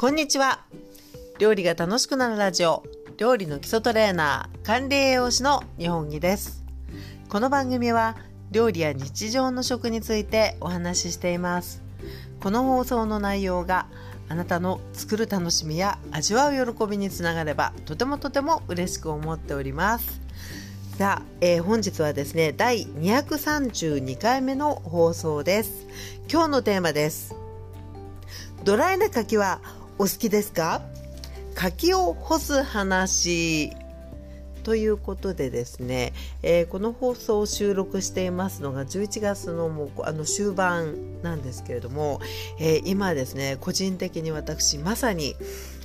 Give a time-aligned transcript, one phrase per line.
[0.00, 0.60] こんにちは。
[1.40, 2.84] 料理が楽しくなるラジオ。
[3.16, 6.62] 料理の基礎トレーナー管理栄養士の日本木です。
[7.28, 8.14] この番組は
[8.52, 11.82] 料理や日常の食についてお話ししています。
[12.38, 13.88] この放送の内容が
[14.28, 20.20] あなたの作る楽しみや味わう喜びにつながればとてもとても嬉しく思っております。
[20.96, 25.88] さあ、えー、本日はですね第232回目の放送です。
[26.30, 27.34] 今日のテーマです。
[28.64, 29.60] ドライな柿は
[30.00, 30.80] お好きですか？
[31.56, 33.72] 柿を干す話
[34.62, 36.12] ということでですね、
[36.44, 42.20] えー、この放送を収録していますのが11月のもうあの終盤なんですけれども、
[42.60, 45.34] えー、今ですね個人的に私まさに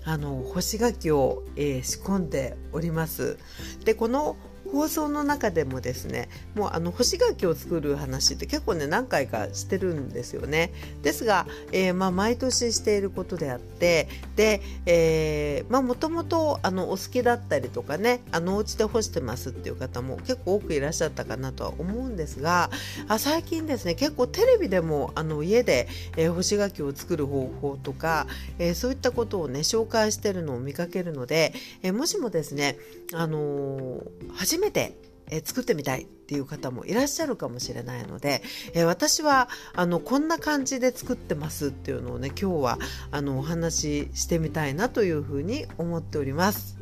[0.06, 3.40] あの干し柿を、えー、仕込んでおります。
[3.84, 4.36] でこの
[4.74, 10.72] 放送の中でもですねもうあの干し柿を作る話って結構ね何回かしてるんですよね。
[11.04, 22.72] ですが、えー、まあ、毎年していることであってで、え、まあもともとあのお好きだったりとかねあのお家で干してますっていう方も結構多くいらっしゃったかなとは思うんですが
[23.08, 25.88] あ最近ですね結構テレビでもあの家で、
[26.18, 28.26] えー、干し柿を作る方法とか、
[28.58, 32.78] えそういったことをね紹介してるのを見かけるので、えもしもですね
[33.14, 34.02] あの
[34.34, 34.98] 初めめて、
[35.30, 38.42] え作ってみたいっていう方もいらっしゃるかもしれないので、
[38.74, 42.80] え私はあのこんな感じで作ってますっていうのをね今日は
[43.12, 46.78] あのお話ししてみたいなというふうに思っております。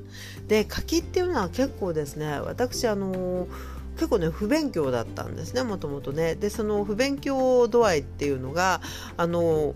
[0.48, 3.48] で柿っていうのは結構ですね私あの
[3.96, 6.36] 結構ね不勉強だったんですねもともとね。
[6.36, 8.82] でその不勉強度合いっていうのが
[9.18, 9.76] あの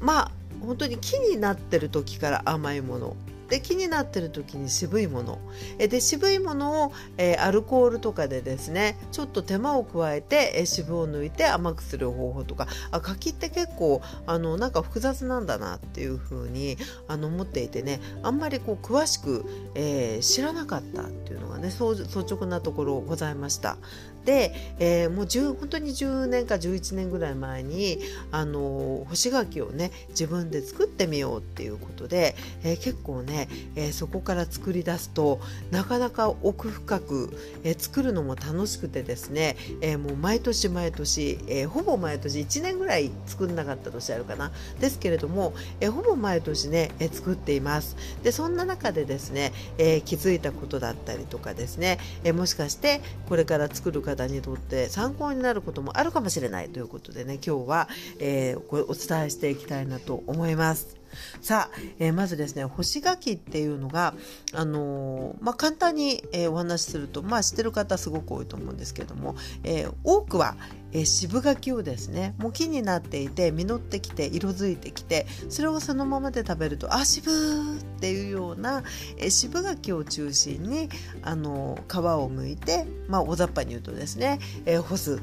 [0.00, 0.30] まあ
[0.60, 3.16] 本当に木になってる時から甘いもの
[3.50, 5.38] で気になってる時に渋いもの
[5.78, 16.78] で渋いものを、えー、アルコールとかでですねちょっと手間を加えて、えー、渋を抜いて甘くする方法とかあ柿って結構あのなんか複雑なんだなっていうふうに
[17.08, 19.44] あの思っていてねあんまりこう詳しく、
[19.74, 23.76] えー、知らなかったっていうのがね率直なところございました。
[24.24, 27.98] で、えー、もう10本当に10年か11年ぐらい前に
[28.30, 44.52] あの干し柿をね自分で作ってみようっていうことで、えー、結構ね、えー、そこから作り出すとなかなか奥深く、え作るのも楽しくてですね、えもう毎年毎年、えほぼ毎年1年ぐらい作んなかった年あるかな。
[44.80, 47.96] ですけれども、えほぼ毎年ね、え作っています。
[48.22, 57.88] でそんな中でですね、え気づいたことだったりとかですね、えもしかしてこれから作る方にとって参考になることもあるかもしれないということでね今日は、
[58.18, 60.99] えー、お伝えしていきたいなと思います。
[61.40, 64.14] さあ、えー、まずですね干し柿っていうのが、
[64.54, 70.56] あのー、まあ、簡単に、えー、お話しすると、まあ、知ってる方すごく多いと思うんですけども、え多くは、
[70.92, 78.82] え渋柿をですねもう木になっていて実ってきて色づいてきてそれをそのままで食べるとあ渋っていうような、
[79.18, 80.88] え渋柿を中心に、
[81.22, 85.20] あの皮をむいて、まあ、大雑把に言うとですね、え干す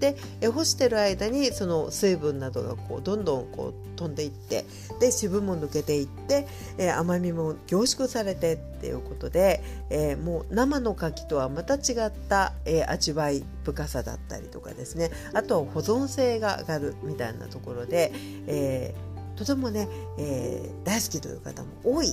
[0.00, 0.16] で
[0.48, 4.64] 干してる間にその水分などがこうどんどんこう飛んでいって
[4.98, 15.10] で渋も抜けていって、えー、甘みも凝縮されてっていうことで、えー、もう生の牡蠣とはまた違った、えー、味わい深さだったりとかですね。
[15.34, 18.10] あとは保存性が上がるみたいなところで、
[18.46, 18.94] え
[19.36, 22.08] とてもね、え大好きという方も多い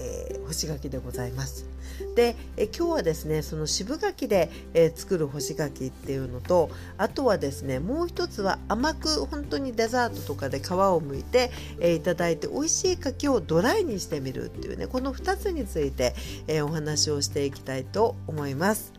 [0.00, 1.66] えー、干し柿でございます。
[2.14, 16.14] で、え今日はですねその渋柿で、えー、作る干し柿っていうのとあとはですねもう一つは甘く本当にデザートとかで皮を剥いて、えー、いただいて美味しい柿をドライにしてみるっていうねこの2つについて、
[16.46, 18.92] えお話をしていきたいと思います。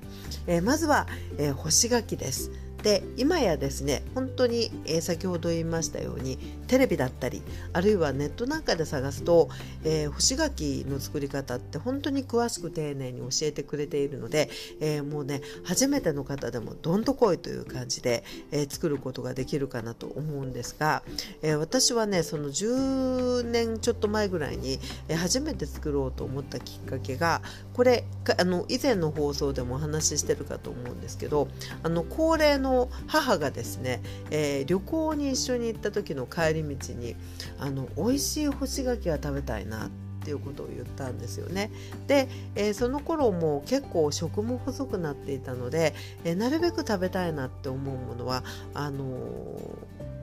[0.47, 1.07] えまずは、
[1.37, 2.51] え干し柿です。
[2.83, 6.37] で今やですね本当に、えー、先ほど言いましたように
[6.67, 7.41] テレビだったり
[7.73, 9.49] あるいはネットなんかで探すと、
[9.83, 14.49] えー、干し柿の作り方って本当に詳しく丁寧に教えてくれているので、
[14.79, 21.03] えー、もうね初めての方でもどんとこいという感じで、え作ることができるかなと思うんですが、
[21.41, 27.41] え私はねその10年ちょっと前ぐらいに、え初めて作ろうと思ったきっかけが
[27.73, 28.05] これ
[28.37, 31.47] あの以前の放送でもお話ししてるかと思うんですけど
[31.83, 34.01] あの高齢のの母がですね、
[34.31, 37.15] えー、旅行に一緒に行った時の帰り道に
[37.59, 39.89] あの美味しい干し柿が食べたいなっ
[40.23, 41.71] ていうことを言ったんですよね。
[42.07, 48.43] で、えー、その頃も結構食も細くなっていたので、えー、なるべく食べたいなって思うものは
[48.73, 49.03] あの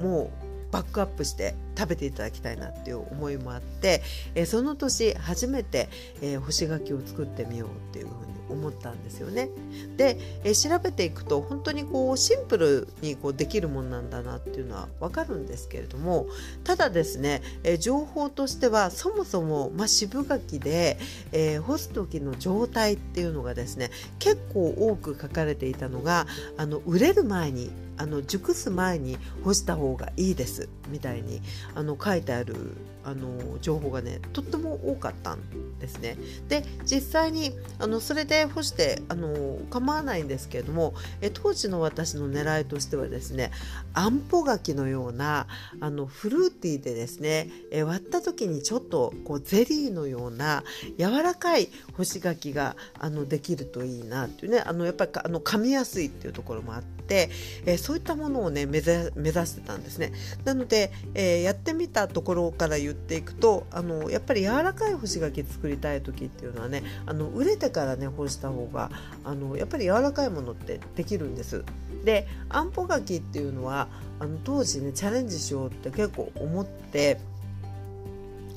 [0.01, 4.03] ー、もうバックアップして食べていただきたいなっていう思いもあって、
[4.35, 5.89] え、その年初めて、
[6.21, 9.51] え、干し柿を作ってみようっていうふうに思ったんですよね。
[9.97, 16.27] で、え調べていくと本当にこうシンプルにこうできるもんなんだなっていうのは分かるんですけれども
[16.65, 20.99] ただですね、え情報としてはそもそも、まあ、渋柿で、
[21.33, 31.43] えー、干す時の状態っていうのがですね結構多く書かれていたのがあの売れる前にあの熟す前に干した方がいいですみたいに
[31.75, 36.17] あの書いてあるあの情報がねとっても多かったんですね。
[36.49, 43.51] で実際にあのそれで干してあの構わないんですけれどもえ当時の私の狙いとしてはですね
[43.95, 45.47] あんぽ柿のような
[45.81, 50.63] あのフルーティーでですねえ割った時にちょっとこうゼリーのような
[50.99, 57.31] 柔らかい干し柿があのできるといいなっていうねあのやっぱりあの噛みやすいっていうところもあって、
[57.65, 60.13] えそういったものをね目指してたんですね。
[60.45, 68.91] なので、えー、やってみたところから言っていくとあのやっぱり柔らかい干し柿作りたい時っていうのはねあの売れてからね干した方が
[69.25, 71.65] あのやっぱり柔らかいものってできるんです。
[72.05, 73.89] であんぽ柿っていうのは
[74.21, 77.19] あの当時ねチャレンジしようって結構思って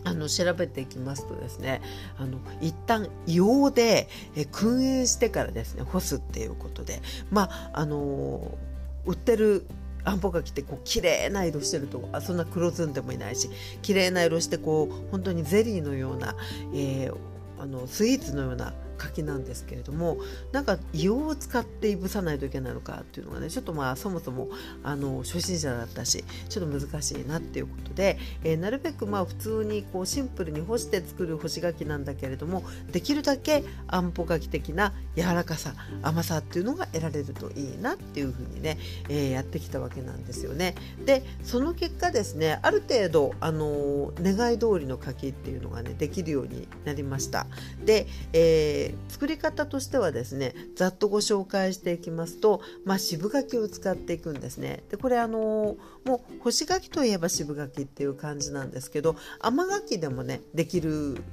[0.04, 1.82] あの調べていきますとですね
[2.18, 7.02] あの一旦硫黄でえ燻煙してからですね干すっていうことで
[7.32, 8.58] まああの
[9.06, 9.66] 売ってる
[10.04, 13.50] あんぽ柿ってこう綺麗な色してるとあそんな黒ずんでもいないし
[13.82, 16.36] 綺麗な色してこう本当にゼリーのような、
[16.74, 17.16] えー、
[17.60, 20.18] あのスイーツのような柿なんですけれども
[20.52, 24.50] なんか硫黄を使っていぶさないといけないのかっていうのがねちょっとまあそもそも
[24.84, 38.78] あの初心者だったしちょっと難しいなっていうことで、えー、なるべくまあ普通にこうシンプルに干して作る干し柿なんだけれどもできるだけあんぽ柿的な柔らかさ甘さっていうのが得られるといいなっていうふうにね、
[39.10, 40.76] えー、やってきたわけなんですよね。
[41.06, 47.48] でその結果ですねある程度あの願い通りの柿っていうのがねできるようになりました。
[47.84, 54.84] で、えー作り方としてはですねざっとご紹介していきますと、まあ、渋柿を使っていくんですね。
[54.90, 61.24] でこれあのもう干し柿といえば渋柿っていう感じなんですけど甘柿でもねできる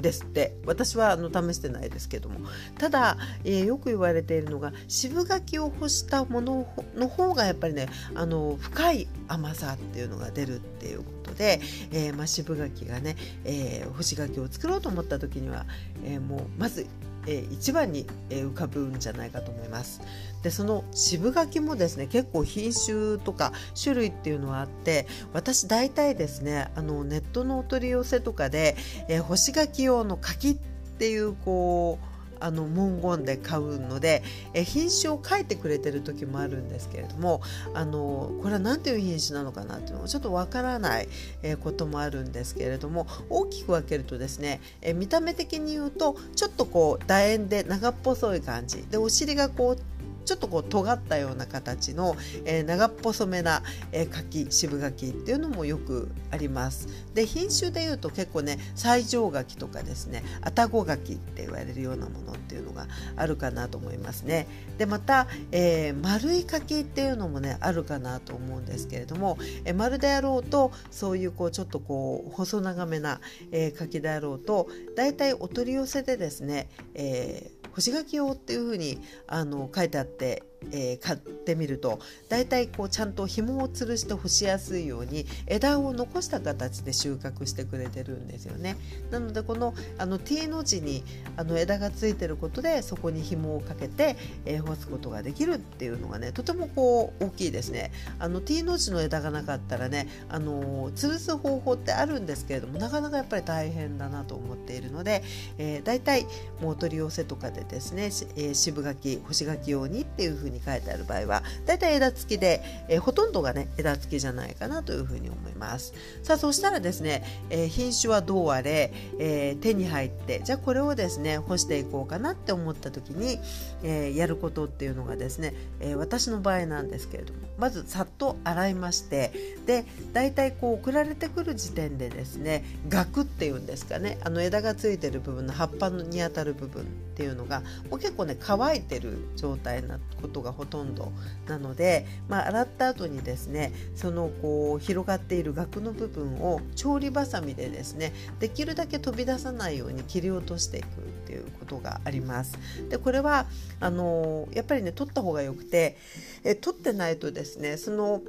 [0.00, 0.56] ですって。
[0.66, 2.40] 私はあの試してないですけども。
[2.78, 6.66] ただ、えー、よく言われているのが渋柿を干したもの
[6.96, 11.60] の方がやっぱりねあの深い甘さっていうのが出るっていうことで、
[11.92, 15.66] えーまあ、渋柿がね、えー、干し柿を作ろうと思った時には、
[16.04, 16.86] え、もうまず
[17.26, 20.00] えー、一番に、えー、浮かぶんじゃないかと思います。
[20.42, 28.76] でその渋柿もですね結構品種とか種類っていうのはあって私大体ですねあのネットのお取り寄せとかで、
[29.08, 30.54] えー、干し柿用の柿っ
[30.98, 34.22] ていうこうあの文言で買うので
[34.54, 37.40] え品種を書いてくれてる時もあるんですけれども
[37.74, 41.08] あのこれは何ていう品種なのかなっていうのがちょっとわからない
[41.42, 48.82] えこともあるんですけれども大きく分けるとですねえ見た目的に言うとちょっとこう楕円で長っぽそい感じ。
[48.90, 53.62] でお尻がこうちょっとこう尖ったような形の、えー、長っぽめな、
[53.92, 56.88] えー、柿渋柿っていうのもよくあります。
[57.14, 62.86] で品種でいうと結構ね西条柿とかですね愛宕柿って言われるようなものっていうのが
[63.16, 64.46] あるかなと思いますね。
[64.78, 73.20] でまた、えー、丸い柿っていうのもねあるかなと思うんですけれども、えー、丸であろうとそういうこうちょっとこう細長めな、
[73.52, 80.42] えー、柿であろうとだいたいお取り寄せでですね、えー干し柿用っていうふうにあの書いてあって
[80.72, 81.98] えー、買ってみると
[82.28, 88.76] 大体こうちゃんと紐を吊るして干しやすいように枝を残した形で収穫してくれてるんですよね。
[89.10, 91.04] なのでこのあの T の字に
[91.36, 97.92] あの枝がついてることでそこに紐をかけて、えー、干すことができるっていうのがねとてもこう大きいですね。
[98.18, 105.22] あの T の字の枝がなかったらねあの吊るす方法ってあるんですけれどもなかなかやっぱり大変だなと思っているので、
[105.58, 106.26] えー、大体
[106.60, 108.04] もう取り寄せとかでですね、
[108.36, 115.94] えー、渋柿干し柿用にっていうふうにに書いてある場合はだいたい枝付きで、えー、ほとんどがね枝付きじゃないかなというふうに思います。
[116.22, 123.38] さあそしたらですね、えー、品種はどうあれ、えー、手に入ってじゃあこれをですね干していこうかなって思った時に、
[123.82, 129.32] えやることっていうのがですね、え私の場合なんですけれどもまずさっと洗いまして
[129.66, 141.12] でだいたいこう送られてくる時点でですねガクっていうんですかねあの枝がついてる部分の葉っぱに当たる部分っていうのがもう結構ね乾いてる状態なことがほとんど
[141.46, 150.88] なので、まあ、洗った後にですねそのこう広がっている額の部分を調理ばさみでですねできるだけ飛び出さないように切り落としていくっ
[151.26, 152.58] ていうことがあります。
[152.88, 153.46] でこれは
[153.80, 155.96] あのやっぱりね取った方がよくて
[156.44, 158.22] え取ってないとですねその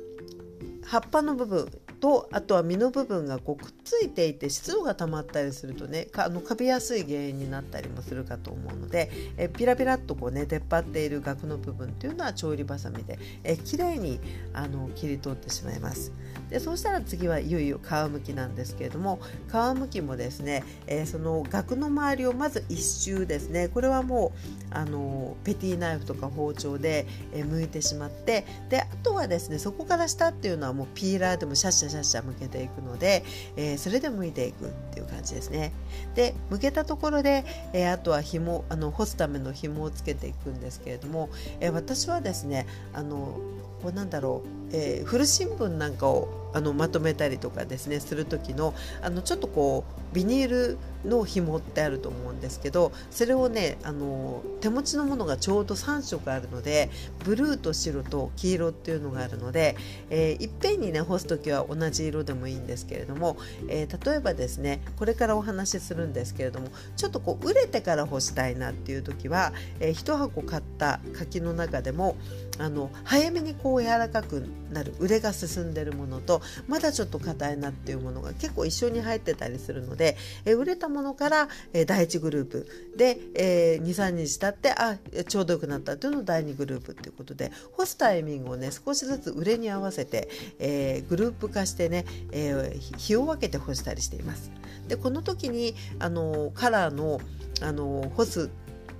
[0.86, 1.70] 葉っぱの部分
[2.02, 14.20] とあとは身の部分がこうくっついていて湿度が溜まったりするとねかあのカビやすい原因になったりもするかと思うのでえピラピラっとこうね出っ張っているガクの部分っていうのは調理ばさみでえきれいに
[14.54, 16.12] あの切り取ってしまいます。
[16.50, 19.20] でそうしたら次はいよいよ皮むきなんですけれども
[19.50, 24.34] 皮むきもですね、えー、そのガクの周りをまず一周ですねこれはも
[24.72, 33.24] うあのペティナイフとか包丁で、え、剥いてしまってであとはですねそこから下っていうのはもうピーラーでもシャッシャシャッシャ向けていくので、
[33.56, 35.72] えー、それで剥いていくっていう感じですね。
[36.16, 43.40] で剥けたところで、えー、あとは紐あの干すための紐をつけていくんですけれども、えー、私はですねあの
[43.82, 56.90] こうなんだろう、えー、古新聞なんかをあのまとめたりとかですねする時のあのちょっとこうビニールの紐ってあると思うんですけどそれをねあの手持ちのものがちょうど3色あるので
[57.24, 59.76] ブルーと白と黄色っていうのがあるので、
[60.10, 72.18] えー、いっぺんにね干す時は同じ色でもいいんですけれども、えー、例えばですねこれからお話しするんですけれどもちょっとこう熟れてから干したいなっていう時は、えー、1箱買った柿の中でも
[72.58, 94.52] あの早めにこう柔らかくなる腕が進んでるものとまだちょっと硬いなっていうものが結構一緒に入ってたりするので、え売れたものから、え第1グループで、えー、23日経ってあちょうどよくなったっていうのを第2グループっていうことで干すタイミングをね少しずつ売れに合わせて、えー、グループ化してね、えー、日を分けて干したりしています。
[94.88, 97.20] でこの時にあのカラーの
[97.62, 98.50] あの干す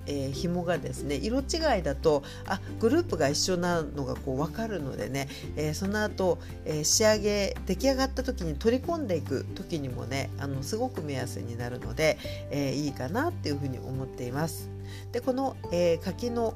[0.06, 12.18] えー、紐がですね色違いだとあグループが一緒なのがこう分かるのでね、えー、その後、えー、仕上げ出来上がった時に取り込んでいく時にもねあのすごく目安になるので、
[12.50, 14.68] え、いいかなっていうふうに思っています。
[15.12, 16.54] でこの、え、柿の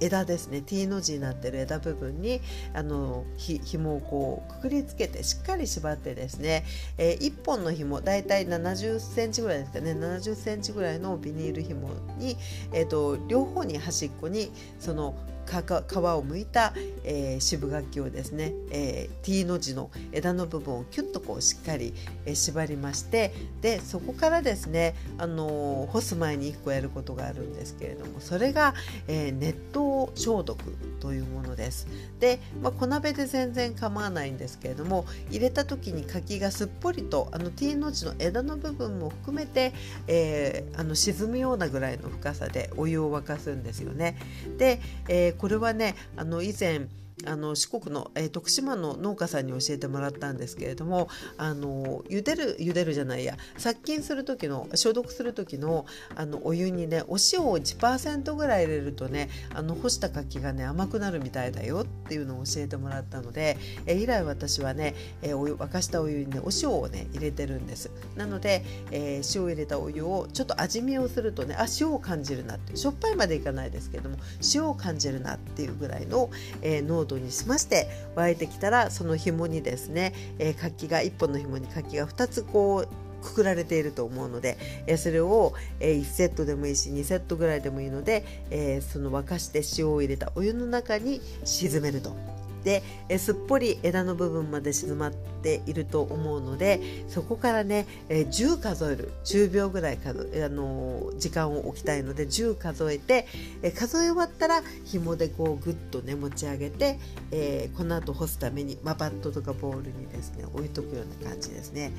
[0.00, 0.62] 枝ですね。
[0.62, 2.40] T の字になってる枝部分に
[2.74, 6.64] あのひ紐をこうくくりつけてしっかり縛ってですね、
[6.98, 9.92] えー、1本の紐だいたい70センチぐらいですかね。
[9.92, 12.36] 70センチぐらいのビニール紐に、
[12.72, 15.14] えーと、両方に端っこにその
[15.50, 21.92] 皮をむいた、えー、渋柿をですね、えー、T の字の枝の部分をキュッとこうしっかり、
[22.24, 28.74] えー、縛りましてでそこからですね、あの干す前に1個やることがあるんですけれどもそれが、
[29.08, 29.80] え熱湯
[30.14, 30.58] 消毒
[31.00, 31.86] というものです。
[32.20, 39.72] で、まあ、小鍋で全然構わないんですけれども入れた時に柿がすっぽりとあの T の字の枝の部分も含めて、
[40.06, 44.18] えあの沈むようなぐらいの深さでお湯を沸かすんですよね。
[44.58, 46.86] で、えこれはねあの以前
[47.26, 55.86] あの四国の、えー、徳島の農家さんに教えてもらったんですけれどもあの茹でる茹でるじゃないや殺菌する時の消毒する時の
[56.16, 67.90] あのお湯にねお塩を1%ぐらい入れるとねあの干した柿がね甘くなるみたいだよっていうのを教えてもらったので、えー、以来私はね、えー、お湯沸かしたお湯にねお塩をね入れてるんです。
[68.16, 74.16] なので、えー、塩を入れたお湯をちょっと味見をするとねあ塩を感じるなってしょっぱいまでいかないですけども
[74.54, 76.30] 塩を感じるなっていうぐらいの、
[76.62, 82.88] えー、濃度にしまして沸いてきたらその紐にですね、えー、柿が1本の紐に柿が2つこう
[83.20, 92.39] くくられていると思うので、えそれを、え1セットでもいいし2セットぐらいでもいいので、えその沸かして塩を入れたお湯の中に沈めると。
[92.64, 103.26] でえすっぽり枝の部分まで静まっていると思うのでそこからね、え10数える10秒ぐらい数あの時間を置きたいので10数えて、
[103.62, 106.98] え数え終わったら紐でこうグッとね持ち上げて、
[107.30, 111.92] えー、この後干すために、まあ、バットとかボウルにですね置いとくような感じですね。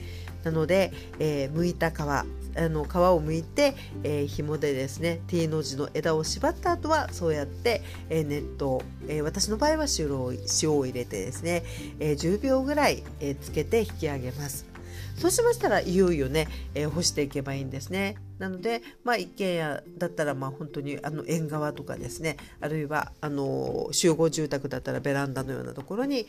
[0.44, 11.64] なので、えー、剥いた皮あの皮を剥いて、えー、紐でですね T の字の枝を縛った後はそうやって、えー、熱湯、えー、私の場合は塩を塩を入れてですね、
[12.00, 14.72] えー、10秒ぐらい、えー、つけて引き上げます。
[15.18, 18.16] そうしましたらいよいよね、えー、干していけばいいんですね。
[18.40, 26.26] なので、まあ、一軒家だったらまあ本当にあの縁側とかですねあるいはあの集合住宅だったらベランダのようなところに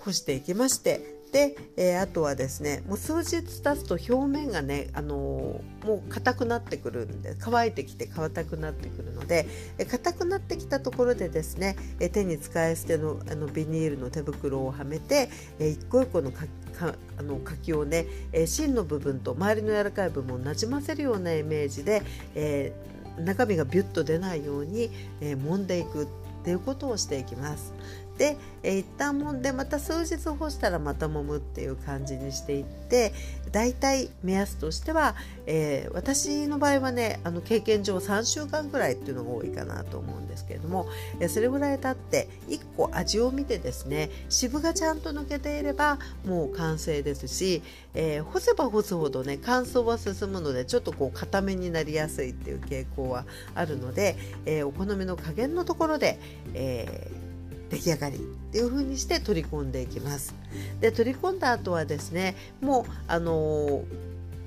[0.00, 9.48] 干していきましてで、えー、あとはですねもう数日経つと表面がね、あのー、もう硬くなってくるんで乾いてきて硬くなってくるので
[9.78, 16.46] 硬、えー、くなってきたところでですね、え手に使い捨てのあのビニールの手袋をはめて、え一個一個のか
[16.78, 22.02] かあの柿をね、え芯の部分と周りの柔らかい部分をなじませるようなイメージで、
[22.34, 22.72] え
[23.18, 27.72] 中身がビュッと出ないように、え揉んでいくっていうことをしていきます。
[28.18, 33.12] で、えー、一旦揉んでまた数日干したらまた揉むっていう感じにしていって
[33.52, 35.14] だいたい目安としては、
[35.46, 40.86] えー、私の場合はねあの経験上3週間ぐらいっていうのが多いかなと思うんですけれども、
[41.20, 47.62] え、それぐらい経って1個味を見てですね渋がちゃんと抜けていればもう完成ですし、
[47.94, 54.16] えー、干せば干すほどね乾燥は進むのでちょっとこう固めになりやすいっていう傾向はあるので、
[54.46, 56.18] えー、お好みの加減のところで、
[56.54, 57.31] えー、
[57.72, 60.34] 出来上がりっていう風にして取り込んでいきます。
[60.80, 63.82] で取り込んだ後はですねもうあの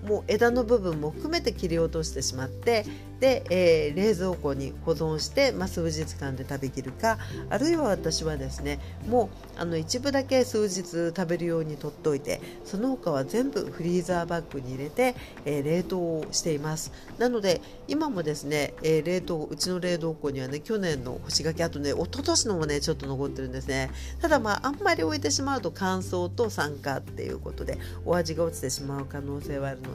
[0.08, 2.86] もう枝の部分も含めて切り落としてしまって
[3.20, 7.18] で、えー、冷蔵庫に保存して、まあ、数日間で食べきるか
[7.50, 16.92] あるいは私はですねもうあの一部だけ数日食べるようにとっておいてその他は全部フリーザーバッグに入れて、えー、冷凍をしています。
[17.18, 23.92] なので今もですね、えー、冷凍うちの冷凍庫にはね去年の干し柿あとね一昨年のもねちょっと残ってるんですね。
[24.22, 29.95] ただまああんまり置いてしまうと乾燥と酸化っていうことでお味が落ちてしまう可能性はあるの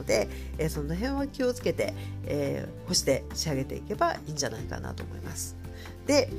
[0.57, 1.93] えその辺は気をつけて、
[2.25, 5.55] え干して仕上げていけばいいんじゃないかなと思います。
[6.05, 6.29] で、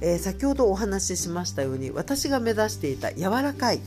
[0.00, 3.80] えー、先ほどお話ししましたように私が目指していた柔らかい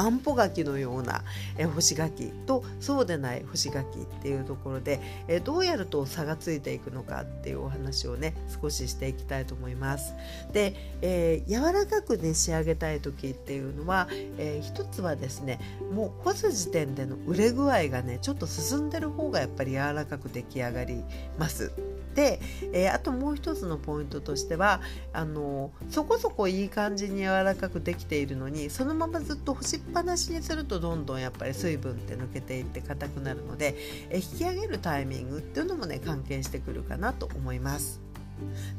[0.00, 1.22] あんぽ柿のような、
[1.58, 10.14] え干し柿とそうでない干し柿っていうところで、えどうやると差がついていくのかっていうお話をね少ししていきたいと思います。
[10.54, 15.60] で、えー、柔らかくね仕上げたい時っていうのは、えー、一つはですね
[15.92, 21.04] もう干す時点での売れ具合がねちょっと進んでる方がやっぱり柔らかく出来上がり
[21.38, 21.72] ます。
[22.14, 22.40] で、
[22.72, 24.80] えー、あともう一つのポイントとしては
[25.12, 33.76] あのそこそこいい感じに柔らかくできているのにそのままずっと干しっぱなしにするとどんどんやっぱり水分って抜けていって硬くなるので、
[34.10, 38.09] えー、引き上げるタイミングっていうのもね関係してくるかなと思います。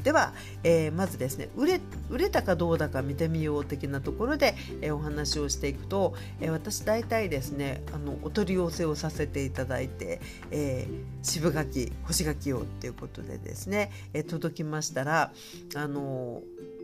[0.03, 10.87] では、えー、まずですね売れ売れたかどうだか見てみよう的なところで、えー、お話をしていくと、えー、私大体ですねあのお取り寄せをさせていただいて、え
[11.23, 15.31] 渋柿干し柿をっていうことでですね、え届きましたら
[15.75, 16.41] あの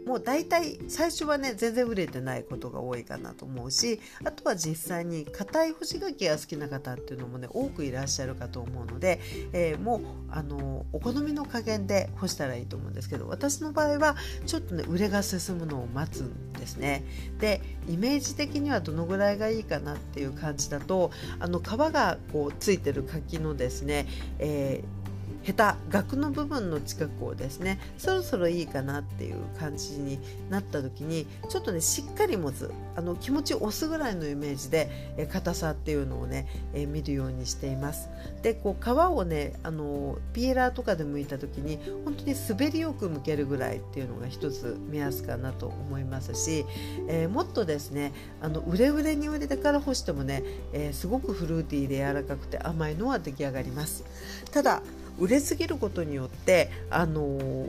[0.07, 9.19] もう大体最初はね全然売れてないことが多いかなと思うしあとは実際に硬い干し柿が好きな方っていうのもね多くいらっしゃるかと思うので、
[9.51, 17.03] えー、もうあのお好みの加減で干したらいいと思うんですけど私の場合はちょっとね売れが進むのを待つんですね。
[17.39, 24.07] でイメージ的にはどのぐらいがいいかなっていう感じだとあの皮がこうついてる柿のですね、
[24.39, 25.06] えー
[25.47, 38.09] ヘタ額の部分の近くをですねそろそろいいかなっていう感じになった時にちょっとねしっかり持つあの気持ちを押すぐらいのイメージでえ硬さっていうのをね、え見るようにしています。
[38.41, 46.65] でこう皮をねあのピーラーとかで剥いた時に本当に滑りよく剥けるぐらいっていうのが一つ目安かなと思いますし、
[47.07, 54.03] えー、もっとですねあの売れ売れに売れてから干してもね、えー、すごくフルーティーで柔らかくて甘いのは出来上がります。
[54.51, 54.81] ただ
[55.17, 57.67] 売れすぎることによってあの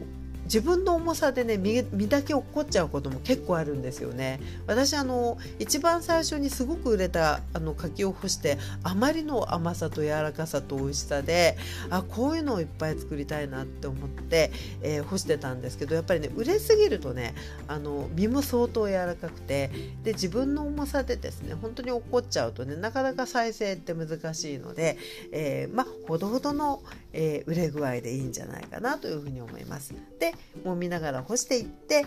[0.49, 11.57] 自分の重さでね身だけ落っこっちゃうことも結構あるんですよね私あの一番最初にすごく売れたあの柿を干してあまりの甘さと柔らかさと美味しさで
[11.91, 14.51] あこういうのをいっぱい作りたいなって思って、
[14.83, 17.35] えー、干してたんですけどやっぱりね売れすぎるとね
[17.67, 19.71] あの身も相当柔らかくて
[20.03, 24.97] で自分の重さでですね本当に落っこっちゃうとねなかなか再生って難しいので、
[25.33, 26.83] えー、まあほどほどの、
[27.13, 29.95] えー、売れ具合でいいんじゃないかなというふうに思います。
[30.19, 30.33] で
[30.65, 32.07] もみながら干していって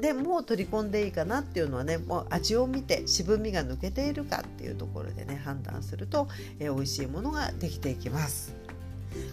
[0.00, 6.28] でもう取り込んでいいかなっていうのはねもう味を見て渋みが抜けているかっていうところでね判断すると、
[6.60, 8.54] えー、美味しいものができていきます。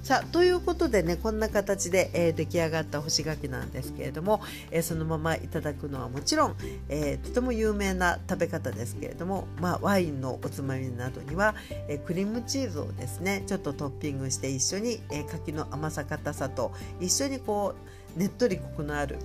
[0.04, 6.56] さあということでねこんな形で、えー、出来上がった干し柿なんですけれども、えー、そのままいただくのはもちろん、
[6.90, 11.56] えー、とても有名な食べ方ですけれども、まあ、ワインのおつまみなどには、
[11.90, 19.18] えクリームチーズをですねちょっとトッピングして一緒に、え柿の甘さ硬さと一緒にこうねっとりコクのある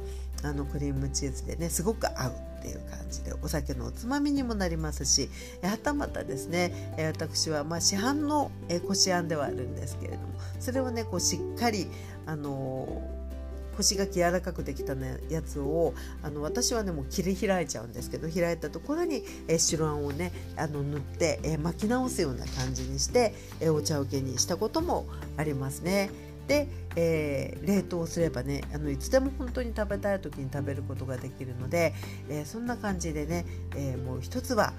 [0.42, 5.30] あのクリームチーズでねすごく合うっていう感じでお酒のおつまみにもなりますし
[5.62, 8.50] はたまたですね私はまあ市販の
[8.86, 11.88] こしあんではあるんですけれどもそれをねこうしっかり
[12.26, 13.02] あの
[13.76, 25.06] 干し柿柔らかくできた、ね、やつをあの私はねもう切り開いちゃうんですけど開いたところに、え白あんをねあの塗って、え巻き直すような感じにして、えお茶受けにしたことも
[25.38, 26.10] ありますね。
[26.50, 31.94] で、えー、冷凍すればねあのいつでも本当に食べたい時に食べることができるので、
[32.28, 34.72] えー、そんな感じでね、えー、もう一つは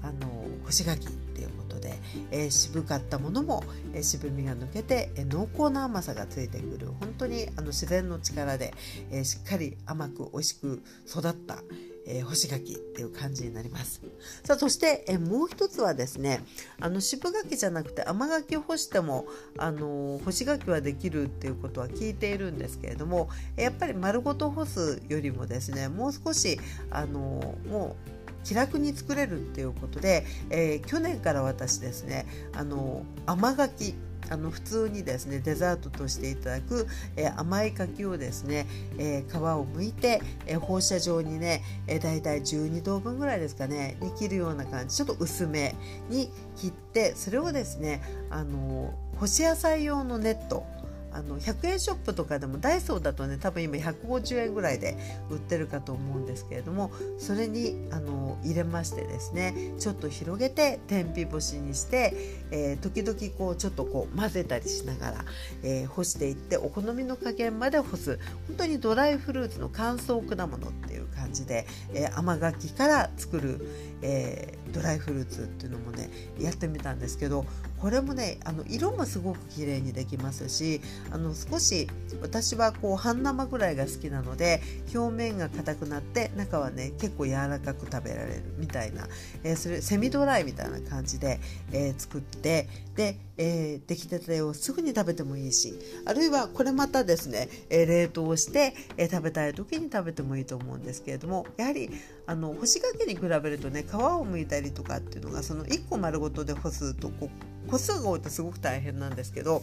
[0.00, 1.98] あの干し柿っていうことで、
[2.30, 3.62] え、渋かったものも、
[3.94, 8.72] え、渋みが抜けて、え、濃厚な甘さがついてくる本当にあの自然の力で、
[9.10, 11.62] え、しっかり甘く美味しく育った、
[12.08, 14.00] えー、干し柿っていう感じになります。
[14.42, 16.44] さあそして、えー、もう一つはですね
[16.80, 19.26] あの渋柿じゃなくて甘柿を干しても
[19.58, 26.58] あの干し柿はできるっていうことは聞いているんですけれどもやっぱり丸ごと干すよりもですねもう少し
[26.90, 28.17] あのもう
[28.48, 33.94] 気楽に作れるっていうことで、えー、去年から私ですねあの甘柿
[34.30, 45.74] あの普通にですねデザートとしていただく、えー、甘い柿をですね、えー、皮を剥いて、えー、放射状にね、えー、大体12等分ぐらいですかねに切るような感じちょっと薄め
[46.08, 50.64] に切ってそれをですねあの干し野菜用のネット
[51.12, 54.96] あの100円ショップとかでもダイソーだとね多分今150円ぐらいで
[55.30, 62.14] 売ってるかと思うんですけれどもそれにあの入れましてですねちょっと広げて天日干しにして、
[62.50, 65.24] えー、時々こうちょっとこう混ぜたりしながら、
[65.62, 68.18] えー、干していってお好みの加減まで干す。
[68.48, 73.66] 本当にドライフルーツの乾燥果物っていう感じで、えー、甘柿から作る、
[74.02, 77.44] えドライフルーツっていうのもねやってみたんですけど
[77.78, 80.80] これもねあの色もすごく綺麗にできますし
[81.10, 81.88] あの少し
[82.20, 84.60] 私はこう半生ぐらいが好きなので
[84.94, 89.06] 表面が硬くなって中はね結構柔らかく食べられるみたいな、
[89.44, 91.40] えー、それセミドライみたいな感じで、
[91.72, 95.74] えー、作ってで、えー、出来たてをすぐに食べてもいいし
[96.04, 101.90] あるいはこれまたですね、え冷凍して、え食べたい時に食べてもいいと思うんですけれどもやはり
[102.26, 109.62] あの干し柿に比べるとね皮をむいたりとかっていうのがその1個丸ごとで干すとこう個数が多いとすごく大変なんですけど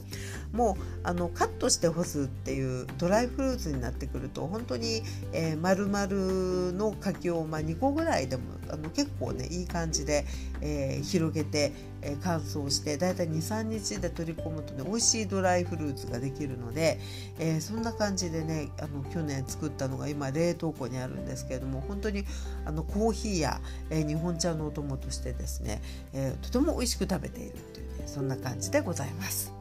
[0.53, 10.25] もうあのカットして干すっていうドライフルーツになってくると本当に、えー、丸々の柿を、まあ、2個ぐらいでもあの結構ねいい感じで、
[10.61, 16.99] えー、広げて、えー、乾燥してだいたい23日で取り込むとね美味しいドライフルーツができるので、
[17.39, 22.25] え、そんな感じでねあの去年作ったのが今冷凍庫にあるんですけれども本当に
[22.65, 25.81] あのコーヒーや、え、日本茶のお供としてですね、
[26.13, 29.55] え、とても美味しく食べているという、そんな感じでございます。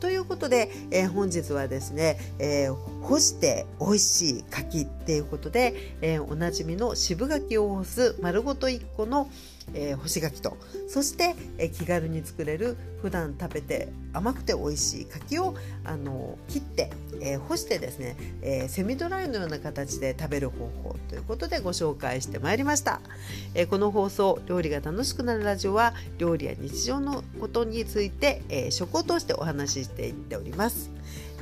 [0.00, 9.30] ということで、えー、本日はですね、えー、干して美味しい柿っていうことで、えー、おなじみの渋柿を干す丸ごと1個の、
[9.74, 10.56] えー、干し柿と。
[10.88, 23.00] そして、えー、気軽に作れる普段食べて甘くて美味しい柿をあの切って、えー、干してですね、えセミドライのような形で食べる方法ということでご紹介してまいりました、
[23.54, 30.90] えこの放送「料理が楽しくなるラジオは」料理や日常のことについて、え食を通してお話ししていっております。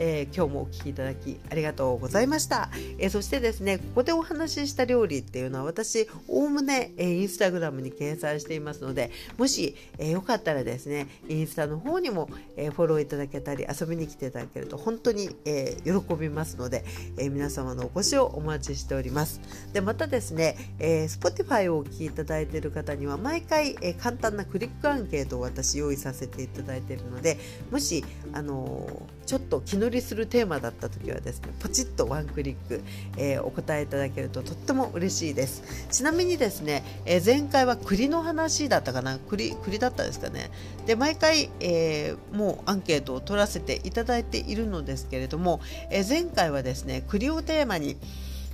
[0.02, 16.84] えー、今日もお聴きいただきありがとうございました、えー、そしてですねここでお話しした料理っていうのは私おおむね、えー、インスタグラムに掲載していますのでもし、えー、よかったらですねインスタの方にも、え、フォローいただけたり遊びに来ていただけると本当に、え、喜びますので、
[17.16, 19.40] え、皆様のお越しをお待ちしております。
[19.72, 27.38] でまたですね、え、Spotify をお聴きいただいている方には毎回、え、簡単なクリックアンケートを私用意させていただいているので
[27.70, 32.82] もしあのー、ちょっと気乗りするテーマだった時はですねポチッとワンクリック、
[33.16, 35.86] えー、お答えいただけるととっても嬉しいです。
[35.88, 39.20] ちなみにですね、えー、前回は栗の話だったかな？
[39.20, 40.50] 栗栗だったですかね？
[40.84, 45.60] で毎回、えー、もうアンケートを取らせていただいているのですけれども、
[45.92, 47.98] え前回はですね栗をテーマに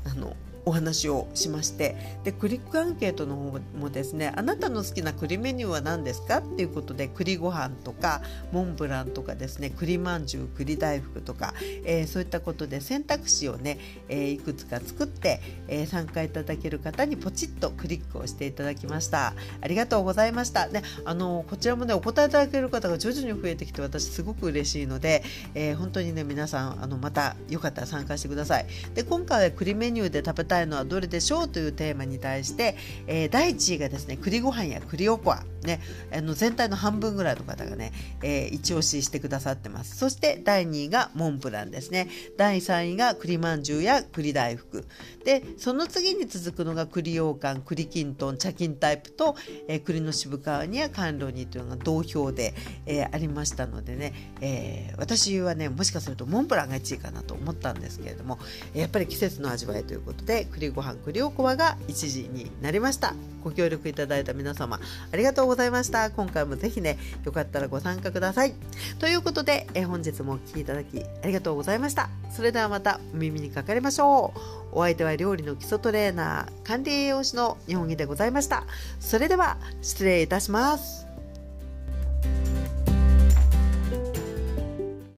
[0.05, 0.37] あの
[0.67, 1.97] お話をしまして。
[2.25, 19.35] でクリックアンケートの方もですねあなたの好きな栗メニューは何ですかっていうことで栗ご飯とかモンブランとかですね栗まんじゅう栗大福とか、えー、そういったことで選択肢をね、えー、いくつか作って、えー、参加いただける方にポチッとクリックをしていただきました。
[19.61, 20.69] ありがとうございました。
[20.69, 25.23] であのこちらもねお答えいただける方が徐々に増えてきて私すごく嬉しいので、
[25.55, 28.67] え本当にね皆さんあのまたよかったら参加してください。
[28.95, 35.45] で今回は栗メニューで食べたいのはどれでしょうというテーマに対して、えー、第1位がですね栗ご飯や栗おこわ。
[35.67, 35.81] ね、
[36.13, 39.97] あの全体の半分ぐらいの方がね、えー、一押ししてくださってます。
[39.97, 42.09] そして第2位がモンブランですね。
[42.39, 44.87] 第3位が栗まんじゅうや栗大福。
[45.25, 49.37] でその次に続くのが栗羊羹栗きんとん茶金タイプと、
[49.69, 52.55] えー、栗の渋皮煮や甘露煮というのが同票で、
[52.87, 58.39] えー、ありましたのでね、えー、私はねもしかするとモンブランが1位かなと思ったんですけれども
[58.73, 63.15] やっぱり季節の味わいということで栗ご飯栗おこわが1位になりました。
[63.47, 64.81] ご協力いただいた皆様
[65.13, 66.11] ありがとうございました。
[66.11, 68.53] 今回もぜひねよかったらご参加ください。
[68.99, 72.11] ということで、え本日もお聴きいただきありがとうございました。
[72.31, 74.41] それではまたお耳にかかりましょう。
[74.73, 78.65] お相手は料理の基礎トレーナー管理栄養士の日本木でございました。
[79.01, 81.06] それでは失礼いたします。